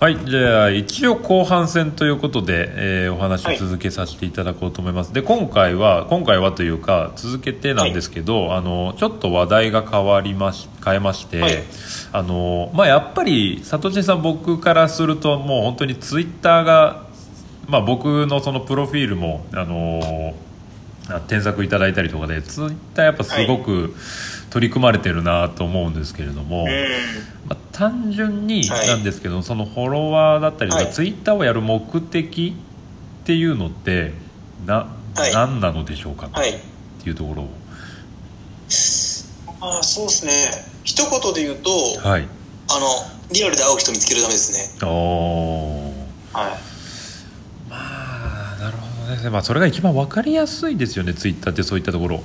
[0.00, 2.70] はいじゃあ一応後半戦ということで、
[3.04, 11.64] えーお話を続けさせていただこうと思います、で今回は今回はというか続けてなんですけど、あのちょっと話題が変わりまし変えまして、はい。
[12.12, 17.08] あのまあ、やっぱり里地さん僕からするともう本当にツイッターが、
[17.66, 20.47] まあ、僕のそのプロフィールもあのあ
[21.28, 23.94] 添削いただいたりとかでツイッターやっぱすごく
[24.50, 26.68] 取り組まれてるなと思うんですけれども、うん。
[27.48, 32.54] まあ、単純にはいなんですけど、そのフォロワーだったりとか、はいツイッターをやる目的
[33.22, 34.12] っていうのって
[34.66, 34.74] な、
[35.14, 36.26] はい何なのでしょうか？
[36.26, 36.52] っはい。
[37.02, 37.48] ていうところを
[39.60, 40.32] ああ、そうですね。
[40.84, 41.70] 一言で言うと、
[42.06, 42.26] はい
[42.70, 42.86] あの、
[43.32, 44.86] リアルで会う人見つけるためですね。
[46.32, 46.67] はい。
[49.30, 52.22] まあそれが一番分かりやすいですよねツイッターってそういったところ。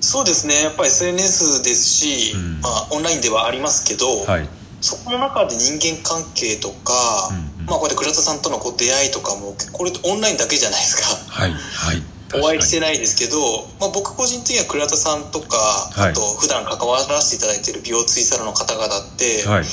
[0.00, 0.62] そうですね。
[0.62, 2.60] やっぱり SNS ですし、うん。
[2.62, 4.48] まあ、オンラインではありますけど、はい。
[4.80, 7.66] そこの中で人間関係とか、うんうん。
[7.66, 11.04] まあ、こうやって倉田さんとのこう出会いとかも、これオンラインだけじゃないですか。
[11.28, 12.02] はいはい。
[12.32, 13.36] お会いしてないですけど、
[13.78, 15.56] まあ、僕個人的には倉田さんとか、
[15.92, 16.10] はい。
[16.12, 19.64] あと普段関わらせていただいている美容ツイサロの方々って、はい。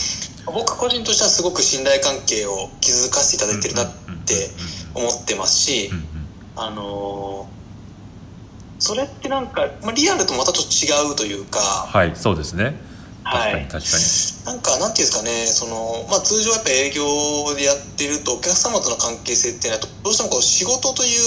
[0.46, 3.92] 僕個人としてはすごく信頼関係を築かせていただいてるなっ
[4.26, 4.50] て
[4.98, 6.06] 思ってますしうん、うん。
[6.56, 7.58] あのー
[8.80, 12.80] それってなんか、まあ、リアルとまたちょっと違うというか、はいそうですね。
[13.24, 13.52] 確はい。
[13.54, 17.04] かに確かに、なんか、なんていうんですかね、その、まあ、通常やっぱ営業
[17.56, 21.20] でやってると、お客様との関係性っていうのは、どうしてもこう、仕事という、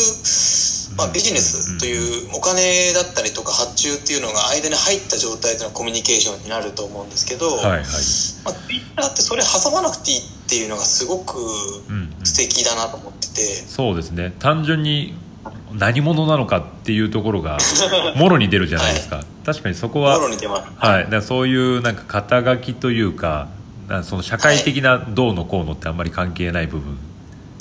[0.97, 7.81] まあ、ビジネスという、お金だったりとか、発注っていうのが間に入った状態でのコミュニケーションになると思うんですけど、はいはい。
[8.45, 11.37] まあ、Twitter ってそれ挟まなくていいっていうのがすごく
[12.25, 14.35] 素敵だなと思ってて、そうですね。
[14.39, 15.15] 単純に
[15.73, 17.59] 何者なのかっていうところが
[18.17, 20.63] もろに出るじゃないですか、確かにそこはもろに出ます。
[20.77, 23.49] はい、だそういうなんか肩書きというか
[24.03, 26.99] その社会的などうのこうのってあんまり関係ない部分、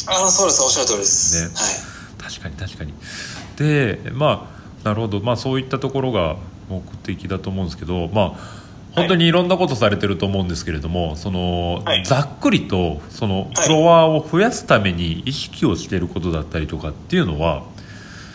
[0.05, 1.47] ああ、そうです、おっしゃる通りです。
[1.47, 1.51] ね。
[1.55, 1.89] はい。
[2.29, 2.93] 確かに確かに。
[3.57, 6.37] でまあなるほど、まあ、そういったところが
[6.69, 8.58] 目的だと思うんですけどまあ
[8.95, 17.63] 本当にいろんなことされてると思うんですけれどもその、はいざっくりとそのはいフォロワーを増やすために意識をしていることだったりとかっていうのは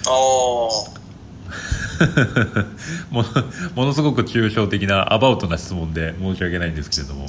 [0.06, 1.04] ああ。
[3.10, 3.28] もの
[3.76, 7.26] ものすごく抽象的なアバウトな質問で申し訳ないんですけれども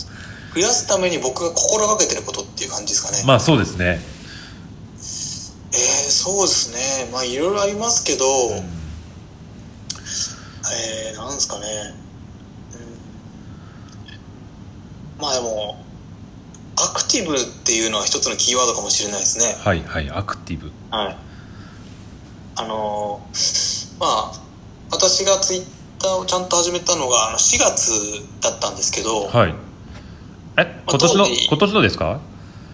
[0.55, 3.23] 増やすために僕が心がけてることっていう感じですかね。
[3.25, 3.99] まあそうですね、
[5.73, 7.09] えー、そうですね。
[7.11, 8.25] まあ、いろいろありますけど、
[10.63, 11.65] えー、なんですかね。
[15.14, 15.83] うんまあでも、
[16.77, 19.55] アクティブっていうのは一つのキーワードかもしれないですね。
[19.59, 21.17] はいはいアクティブはい。
[22.57, 24.31] あのーまあ、
[24.91, 25.63] 私がツイッ
[25.99, 27.91] ターをちゃんと始めたのがあの4月
[28.41, 29.55] だったんですけど、はい
[30.57, 32.19] え今年の今年のですか？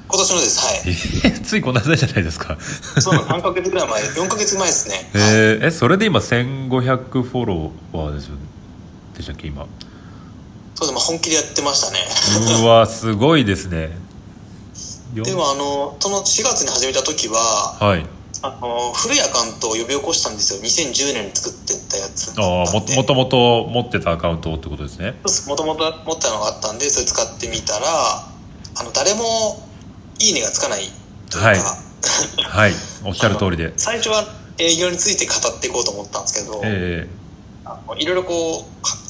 [0.09, 0.59] 今年のです。
[0.59, 1.31] はい。
[1.35, 2.57] えついこの間じゃないですか
[2.99, 4.95] そう、3ヶ月ぐらい前、4ヶ月前ですね。
[4.95, 8.41] はいえーえそれで今1500フォロワーですよね
[9.15, 9.65] でしたっけ今
[10.81, 11.99] そうでも本気でやってましたね。
[12.63, 13.91] うわすごいですね。
[15.13, 18.05] よでもあの、その4月に始めた時は、はい。
[18.41, 20.59] あの、古いアカウントを呼び起こしたんですよ。
[20.59, 22.33] 2010年に作ってったやつ。
[22.35, 25.13] ああももともと持ってたアカウントってことですね。
[25.47, 29.61] もともと持ってたのがあったんで、それ使ってみたら、あの、誰も
[30.17, 30.89] いいねがつかない
[31.29, 31.59] というか、はい。
[32.41, 32.73] はい。
[33.05, 33.71] おっしゃる通りで。
[33.77, 34.25] 最初は
[34.57, 37.07] 営業について語っていこうと思ったんですけど、え。
[37.65, 39.00] あのいろいろこう、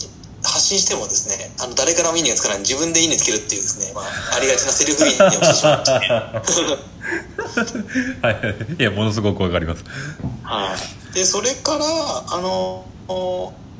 [0.71, 2.59] 信してもですね、あの、誰からもいいねがつかない。
[2.59, 4.05] 自分でいいねつけるっていうですね、まあ、
[4.35, 5.99] ありがちなセルフいいねをしてしまって、ー
[8.21, 8.35] はい。
[8.79, 9.83] いやものすごくわかります。
[10.43, 10.75] は
[11.11, 11.13] い。
[11.13, 11.85] で、それから、
[12.37, 12.85] あの、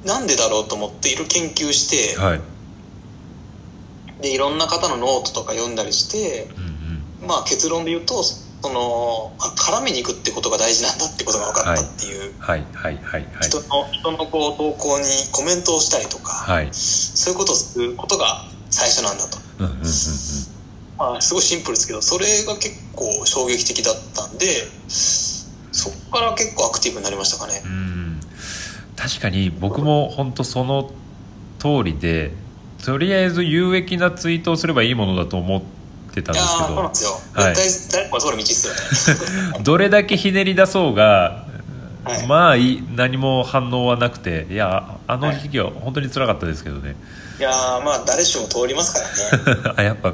[0.06, 2.41] なんでだろうと思っていろいろ研究して、はい。
[4.22, 6.63] で、いろんな方のノートとか読んだりして、うん
[7.22, 7.28] うん。
[7.28, 8.22] まあ結論で言うと、
[8.61, 13.25] その、あ絡みに行くってことが大事なんだってことが分かったっていう、はいはいはいはい。
[13.41, 16.69] 人の、人のこう投稿にコメントをしたりとか、はい。
[16.72, 19.39] そういうことをすることが最初なんだと。
[19.59, 19.85] うんうんうんうん。
[20.97, 24.46] まあすごいシンプルですけど、それが結構衝撃的だったんで、
[24.87, 27.61] そこから結構アクティブになりましたかね。
[27.66, 28.19] うん。
[28.96, 30.91] 確かに僕も本当その
[31.57, 32.31] 通りで
[32.85, 35.80] とりあえず有益なツイートをすればいいものだと思って
[36.22, 37.41] たんいやですけど。
[37.41, 37.55] はい。
[37.55, 39.16] 絶対、誰もが通る道ですよ
[39.53, 39.59] ね。
[39.63, 41.46] どれだけひねり出そうが、
[42.03, 42.28] はい。
[42.28, 46.96] まあいい何も反応はなくていやあの時期は本当につらかったですけどね、
[47.40, 47.41] い。
[47.43, 49.73] やーまあ誰しも通りますからね。
[49.78, 50.11] あやっぱ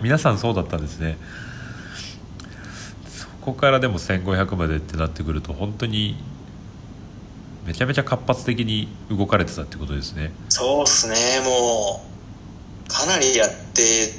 [0.00, 1.18] 皆さんそうだったんですね。
[3.08, 6.16] そこからでも1500までってなってくると本当に
[7.66, 10.32] めちゃめちゃ活発的に動かれてたってことですね。
[10.48, 12.00] そうっすね、も
[12.88, 14.12] う、かなりやって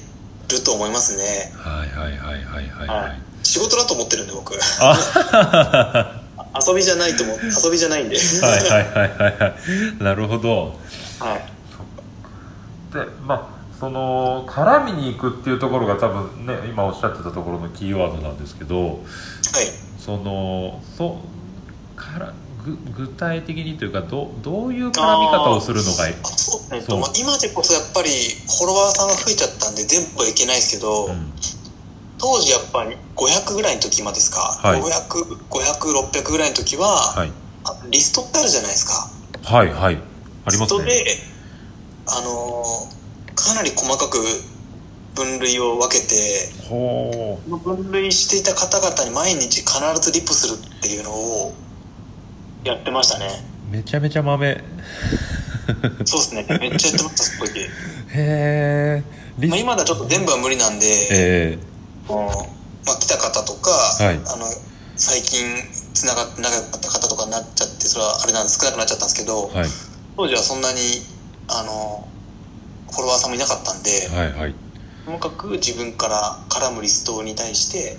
[0.49, 1.51] ると思いますね。
[1.57, 3.19] はいはいはいはいはいははいい。
[3.43, 4.53] 仕事だと思ってるんで僕。
[4.81, 6.21] あ
[6.67, 7.37] 遊びじゃないと思う。
[7.65, 8.17] 遊びじゃないんで。
[8.17, 9.47] はいはいはいはいは
[9.99, 10.79] いなるほど
[11.19, 12.93] はい。
[12.93, 18.97] でまあその絡みに行くっていうところが多分ね今おっしゃってたところのキーワードなんですけどはい。
[20.03, 21.19] そのそ
[21.95, 22.33] うから
[22.65, 26.15] ぐ具体的にというかどどういう絡み方をするのがいい？
[26.15, 27.03] あそうですね。
[27.19, 28.09] 今でこそやっぱり
[28.47, 31.33] フォロワーさんが増えちゃったんで全部はいけないですけど、うん。
[32.17, 34.81] 当時やっぱり500ぐらいの時までですか、はい。
[34.81, 37.31] 500、500、600ぐらいの時は、はい。
[37.65, 39.11] あリストってあるじゃないですか。
[39.43, 39.95] はいはい。
[40.45, 40.59] ありますね。
[40.59, 41.05] リストで、
[42.07, 42.97] あのー
[43.37, 44.17] かなり細かく
[45.15, 51.53] 分類を分けて、分類していた方々に毎日必ずリップするっていうのを
[52.63, 53.27] やってましたね。
[53.69, 54.63] うめちゃめちゃ豆
[56.05, 56.45] そうですね。
[56.59, 57.59] めっちゃやってました、その時。
[57.59, 57.67] へ
[58.15, 59.03] え
[59.37, 61.57] リまあ、ス今だとちょっと全部は無理なんで、え
[62.09, 62.15] うん
[62.85, 64.15] まあ、来た方とか、はい。
[64.15, 64.45] あの
[64.95, 65.45] 最近
[65.93, 69.69] つながって仲良かった方とかになっちゃってそれはあれなんです少なくなっちゃったんですけど、ーはい。
[70.15, 70.79] 当時はそんなに
[71.47, 72.07] あの
[72.91, 74.55] フォロワーさんもいなかったんで、はいはい、
[75.05, 77.97] ともかく自分から絡むリストに対して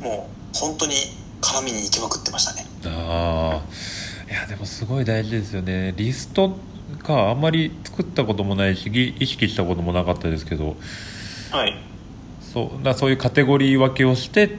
[0.00, 0.94] うん、もう本当に
[1.40, 2.66] 絡みに行きまくってましたね。
[2.86, 5.94] ああいやでもすごい大事ですよね。
[5.96, 6.56] リスト
[7.04, 10.76] かあんまり作ったこともないしぎ意識したこともなかったですけど。
[11.52, 11.76] はい。
[12.40, 14.58] そうだそういうカテゴリー分けをして。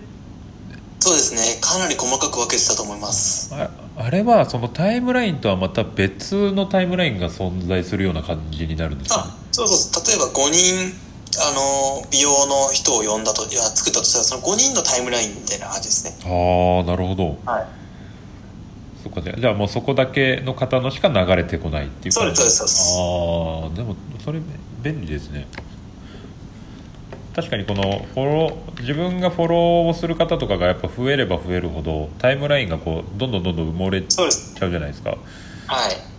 [0.99, 1.59] そうですね。
[1.61, 3.53] かなり細かく分けてたと思います。
[3.53, 10.07] ああれはそのタイムラインとはまた別のタイムラインが存在するような感じになるんですか、ねあ、そうそう。
[10.07, 10.93] 例えば5人
[11.37, 16.15] あの美容の人を呼んだといや作ったとしたらその5人のタイムラインみたいな感じですね。
[16.23, 17.37] ああなるほど。
[17.45, 17.84] はい
[19.05, 24.39] そっかねじゃあもうそこだけの方のしか流れてこないっていうそうですそうですああでもそれ
[24.81, 25.47] 便利ですね。
[27.35, 29.59] 確かにこのフォロー自分がフォロー
[29.89, 35.11] をする方とかがやっぱ増えれば増えるほどタイムラインがこうどんどんどんどん埋もれちゃうじゃないですか。
[35.11, 35.17] は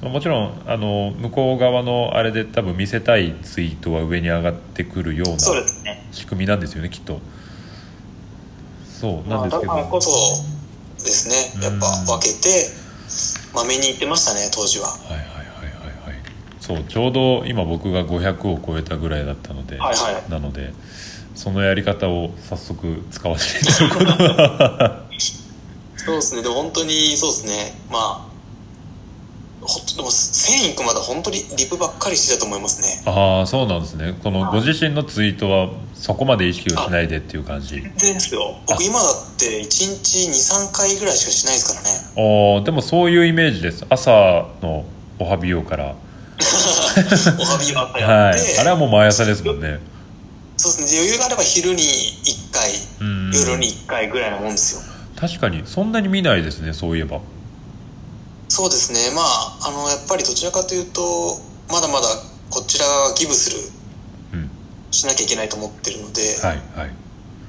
[0.02, 0.08] い。
[0.08, 6.06] もちろんあの向こう側のあれで多分見せたいツイートは上に上がってくるようなそうですね。
[6.12, 7.18] 仕組みなんですよねきっと。
[8.84, 10.55] そうなんまあ、ですけど、だからこそ
[11.06, 11.62] ですね。
[11.62, 12.70] やっぱ分けて
[13.54, 14.88] まめに言ってましたね当時は。
[14.88, 15.40] はいはいはいは
[16.10, 16.22] いはい。
[16.60, 20.30] そうちょうど今僕が500を超えたぐらいだったので、はいはい。
[20.30, 20.72] なので
[21.34, 24.06] そのやり方を早速使わせていただくこと。
[24.18, 25.06] が
[25.96, 26.42] そうですね。
[26.42, 27.74] でも本当にそうですね。
[27.90, 28.35] まあ
[29.96, 33.02] でも1000いくまで本当にリプばっかりしてたと思いますね。
[33.06, 34.18] ああそうなんですね。
[34.22, 34.60] このはい。
[34.60, 37.80] ご自身のツイートはそこまで意識をしないでっていう感じ。
[37.82, 38.56] ですよ。
[38.66, 42.56] 僕今だって1日23回ぐらいしかしないですからね。
[42.56, 43.84] ああでもそういうイメージです。
[43.88, 44.10] 朝
[44.62, 44.84] の
[45.18, 45.94] おはびよから。
[47.38, 48.58] おはびばっかやはい。
[48.58, 49.78] あれはもう毎朝ですもんね。
[50.56, 50.90] そうですね。
[50.90, 52.70] で余裕があれば昼に1回
[53.00, 54.96] うん夜に1回ぐらいのもんですよ。
[55.16, 57.20] 確かにそんなに見ないですねそういえば
[58.48, 59.10] そうですね。
[59.14, 61.00] まああのやっぱりどちらかというと
[61.68, 62.06] まだまだ
[62.50, 63.56] こちらがギブする
[64.34, 64.50] うん。
[64.90, 66.90] しなきゃいけないと思ってるので、はいはい。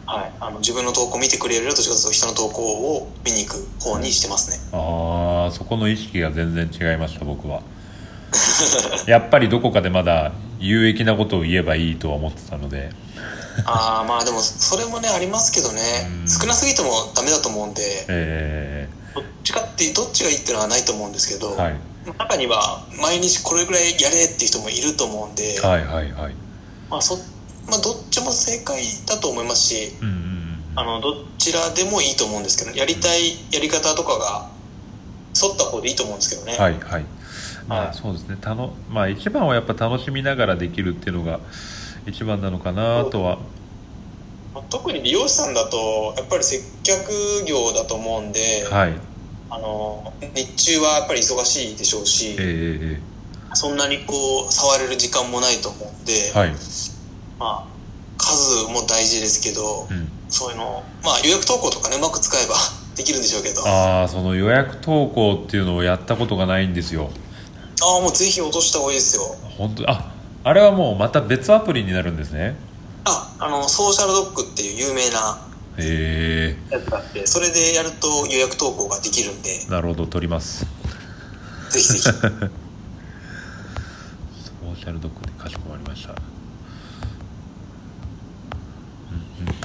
[0.07, 4.57] はい、あの自分の投稿見てくれるよどちらかというと人の投稿を見に行く方にしてますね。
[4.71, 7.61] ああそこの意識が全然違いました僕は。
[9.05, 12.89] やっぱりどこかでまだ有益なことを言えばいいとは思ってたので。
[13.65, 15.81] ああまあでもそれもねありますけどね。
[16.21, 16.27] うん。
[16.27, 18.05] 少なすぎてもダメだと思うんで。
[18.07, 18.76] えどっ
[19.47, 21.79] ちかってどっちがいいっていうのはないと思うんですけど、ー、はい、
[22.19, 26.35] 中には毎日これぐらいやれっていう人もいると思うんで、はいはいはい。
[26.89, 27.17] まあそ
[27.67, 34.49] まあ、どっちも正解だと思いますしうんうんうんあのどちらでもいいと思うんですけどやりたいやり方とかが
[35.35, 37.05] 沿った方でいいと思うんですけどね、はいはい。
[37.67, 37.93] まあはい。
[37.93, 38.37] そうですね。
[38.39, 41.39] たのまあ一番はやっぱ楽しみながらできるっていうのが
[42.05, 43.39] 一番なのかなとは。
[44.53, 47.11] まあ特に美容師さんだとやっぱり接客
[47.45, 48.93] 業だと思うんで、はい
[49.49, 52.99] あの日中はやっぱり忙しいでしょうし、えー、え
[53.53, 56.49] そんなにこう触れる時間もないと思うんで、ー、はい、
[57.39, 57.67] まあ、
[58.17, 62.55] 数も大事ですけど、うん、そういうのまあ予約投稿とかねうまく使えば
[62.97, 63.67] できるんでしょうけど。
[63.67, 67.11] あああその予約投稿っていうのをやったことがないんですよ。
[67.79, 69.35] あもうぜひ落とした方がいいですよ。
[69.57, 70.11] 本当あ
[70.43, 72.55] あれはもうまた別アプリになるんですね。
[73.05, 75.37] ああのソーシャルドッグっていう有名な
[75.79, 80.65] へえやつがあってそれでやると予約投稿ができるんでなるほど取ります。
[81.69, 82.03] ぜひぜひ。
[82.09, 86.11] ソーシャルドックでかしこまりました。
[86.11, 86.17] うん
[89.15, 89.57] うんうんうんうん。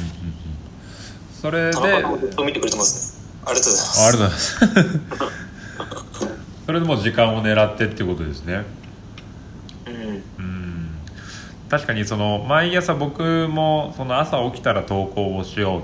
[1.41, 2.37] それでありがとうござい
[2.77, 3.19] ます。
[3.45, 3.79] あありがとうご
[4.19, 4.59] ざいます。
[6.67, 8.65] それでもう時間を狙ってっていうことですね。
[9.87, 10.23] うん。
[10.39, 10.89] うん。
[11.69, 15.83] 確かにその毎朝僕もその朝起きたら投稿をしようっ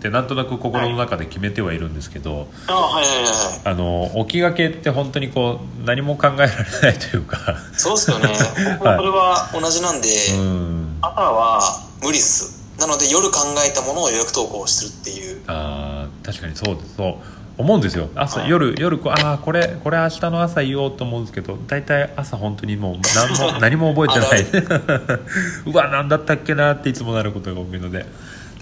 [0.00, 3.60] てなんとなく心の中で決めてはいるんですけど、あはいはいはいはい。
[3.64, 6.48] あの起きがけって本当にこう何も考えられ
[6.82, 7.56] ないというか。
[7.72, 8.28] そうですよね。
[8.78, 10.98] 僕もそれは同じなんで、うん。
[11.02, 11.60] 朝は
[12.02, 12.58] 無理っす。
[12.78, 15.42] なので夜考えたものを予約投稿するっていう。
[15.48, 16.96] あー確かにそうです。
[16.96, 17.14] そう。
[17.58, 18.08] 思うんですよ。
[18.14, 18.48] 朝、はい。
[18.48, 25.18] 夜夜こうああこれこれ明日の朝言おうと思うんですけど大体朝本当にもう何も 何も覚えてない。
[25.66, 28.06] うわ何だったっけなっていつもなることが多いので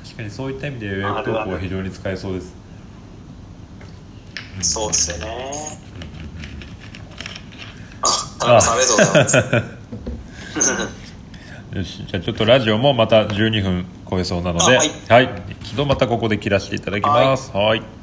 [0.06, 2.54] 確かにそういった意味で予約投稿は非常に使えそうです。
[4.62, 5.78] そうですよね。
[8.02, 8.74] あ田中さん。
[8.74, 10.96] ありがとうございます
[11.76, 14.68] よしじゃあちょっとラジオもまた12分超えそうなのであ
[15.14, 15.26] はい。
[15.26, 17.50] はい、一度またここで切らせていただきます。
[17.50, 17.95] はい